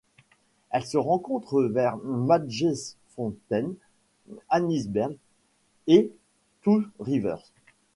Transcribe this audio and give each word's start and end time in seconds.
Elle 0.71 0.83
se 0.87 0.97
rencontre 0.97 1.61
vers 1.61 1.95
Matjiesfontein, 1.97 3.73
Anysberg 4.49 5.15
et 5.85 6.11
Touws 6.63 6.87
River. 6.99 7.35